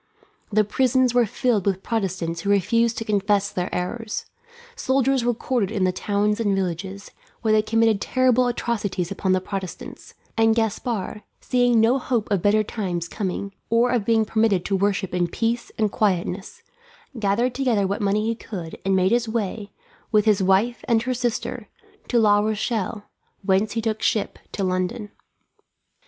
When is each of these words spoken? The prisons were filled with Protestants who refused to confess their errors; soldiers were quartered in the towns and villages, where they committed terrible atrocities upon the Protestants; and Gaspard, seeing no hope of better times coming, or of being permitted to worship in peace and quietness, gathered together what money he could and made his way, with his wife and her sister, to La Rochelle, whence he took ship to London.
The 0.51 0.63
prisons 0.63 1.13
were 1.13 1.27
filled 1.27 1.67
with 1.67 1.83
Protestants 1.83 2.41
who 2.41 2.49
refused 2.49 2.97
to 2.97 3.05
confess 3.05 3.51
their 3.51 3.69
errors; 3.71 4.25
soldiers 4.75 5.23
were 5.23 5.35
quartered 5.35 5.69
in 5.69 5.83
the 5.83 5.91
towns 5.91 6.39
and 6.39 6.55
villages, 6.55 7.11
where 7.43 7.51
they 7.51 7.61
committed 7.61 8.01
terrible 8.01 8.47
atrocities 8.47 9.11
upon 9.11 9.33
the 9.33 9.39
Protestants; 9.39 10.15
and 10.35 10.55
Gaspard, 10.55 11.21
seeing 11.39 11.79
no 11.79 11.99
hope 11.99 12.31
of 12.31 12.41
better 12.41 12.63
times 12.63 13.07
coming, 13.07 13.53
or 13.69 13.91
of 13.91 14.03
being 14.03 14.25
permitted 14.25 14.65
to 14.65 14.75
worship 14.75 15.13
in 15.13 15.27
peace 15.27 15.71
and 15.77 15.91
quietness, 15.91 16.63
gathered 17.19 17.53
together 17.53 17.85
what 17.85 18.01
money 18.01 18.25
he 18.25 18.33
could 18.33 18.79
and 18.83 18.95
made 18.95 19.11
his 19.11 19.29
way, 19.29 19.69
with 20.11 20.25
his 20.25 20.41
wife 20.41 20.83
and 20.87 21.03
her 21.03 21.13
sister, 21.13 21.67
to 22.07 22.17
La 22.17 22.39
Rochelle, 22.39 23.03
whence 23.43 23.73
he 23.73 23.81
took 23.83 24.01
ship 24.01 24.39
to 24.51 24.63
London. 24.63 25.11